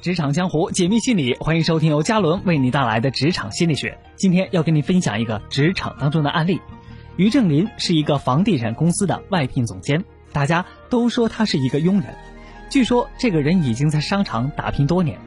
[0.00, 3.98] 职场江湖，解密心理，欢迎收听由嘉伦为你带来的职场心理学。
[4.16, 6.58] 今天要跟您分享一个职场当中的案例。
[7.16, 10.02] 于正林是一个房地产公司的外聘总监，
[10.32, 12.14] 大家都说他是一个佣人。
[12.70, 15.18] 据说这个人已经在商场打拼多年，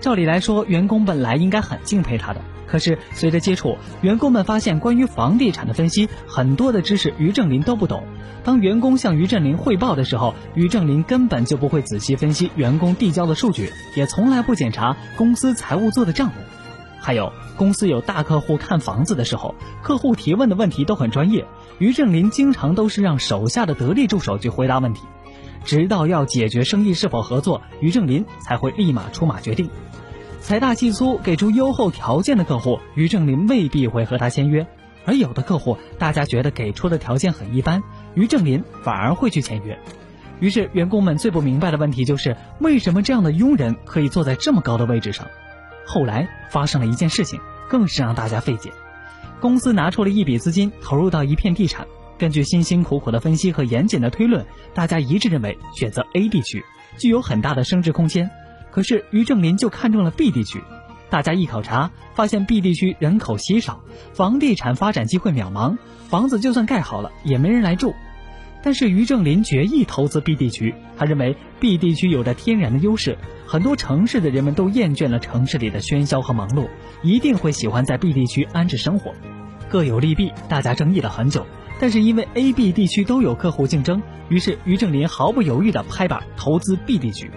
[0.00, 2.40] 照理来说，员工本来应该很敬佩他的。
[2.66, 8.04] 可是随着接触，员工们发现关于房地产的分析，很多的知识于正林都不懂。
[8.42, 16.34] 当员工向于正林汇报的时候，于正林根本就不会仔细分析员工递交的数据，也从来不检查公司财务做的账目。
[17.00, 21.46] 还有，公司有大客户看房子的时候，客户提问的问题都很专业，
[21.78, 25.02] 于正林经常都是让手下的得力助手去回答问题，
[25.64, 29.68] 直到要解决生意是否合作，于正林才会立马出马决定。
[30.44, 34.62] 财大气粗给出优厚条件的客户，于正林未必会和他签约；
[35.06, 39.74] 而有的客户，大家觉得给出的条件很一般，于正林反而会去签约。
[40.40, 45.26] 于是，员工们最不明白的问题就是，为什么这样的佣人可以坐在这么高的位置上？
[45.86, 48.70] 后来发生了一件事情，更是让大家费解。
[49.40, 51.86] 公司拿出了一笔资金投入到一片地产，
[52.18, 56.62] 根据辛辛苦苦的分析和严谨的推论，大家一致认为选择 A 地区
[56.98, 58.30] 具有很大的升值空间。
[58.74, 60.60] 可是于正林就看中了 B 地区，
[61.08, 63.80] 大家一考察发现 B 地区人口稀少，
[64.14, 67.94] 房地产发展机会渺茫，房子就算盖好了也没人来住。
[68.64, 73.16] 但是于正林决意投资 B 地区，他认为 B 地区有着天然的优势，
[73.46, 76.68] 很多城市的人们都厌倦了城市里的喧嚣和忙碌，
[77.04, 79.14] 一定会喜欢在 B 地区安置生活。
[79.68, 81.46] 各有利弊，大家争议了很久，
[81.78, 87.30] 但是因为 A、B 地区都有客户竞争，于是于正林毫不犹豫地拍板投资 B 地区。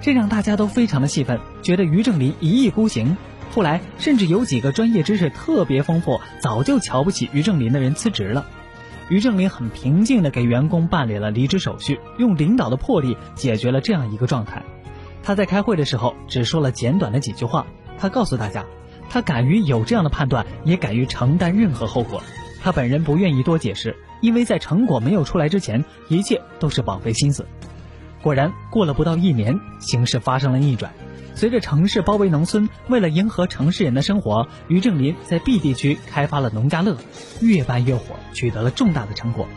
[0.00, 3.16] 这让大家都非常的气愤，觉得于正林一意孤行。
[3.52, 8.46] 后来甚至有几个专业知识特别丰富、早就瞧不起于正林的人辞职了。
[9.08, 14.62] 于正林很平静地给员工办理了离职手续，用领导的魄力解决了这样一个状态。
[15.22, 17.66] 他在开会的时候只说了简短的几句话，
[17.98, 18.64] 他告诉大家，
[19.10, 22.22] 他敢于有这样的判断，也敢于承担任何后果。
[22.62, 27.44] 他本人不愿意多解释，因为在成果没有出来之前，一切都是枉费心思。
[28.22, 30.92] 果然，过了不到一年，形势发生了逆转。
[31.34, 36.96] 随着城市包围农村，为了迎合城市人的生活，于正林在 B 地区开发了农家乐，
[37.40, 39.48] 越办越火，取得了重大的成果。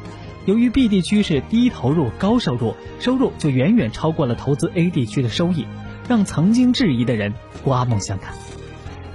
[0.46, 5.66] 由于 B 地区是低投入高收入，收入就远远超过了投资 A 地区的收益，
[6.08, 8.34] 让曾经质疑的人刮目相看。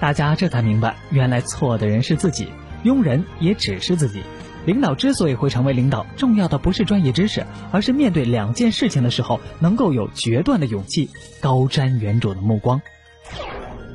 [0.00, 2.48] 大家这才明白，原来错的人是自己，
[2.84, 4.22] 庸人也只是自己。
[4.68, 11.08] 领导之所以会成为领导，重要的不是专业知识，而是面对两件事情的时候，能够有决断的勇气，
[11.40, 12.78] 高瞻远瞩的目光。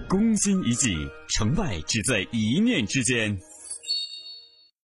[0.09, 0.95] 攻心一计，
[1.29, 3.37] 成败只在一念之间。